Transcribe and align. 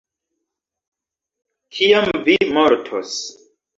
Kiam 1.79 2.09
vi 2.29 2.39
mortos? 2.59 3.17